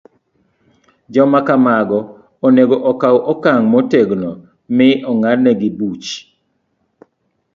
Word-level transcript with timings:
Joma 1.13 1.39
kamago 1.47 1.99
onego 2.47 2.75
okaw 2.91 3.15
okang' 3.31 3.63
motegno, 3.71 4.31
mi 4.77 4.87
ong'adnegi 5.11 5.69
buch 5.77 6.07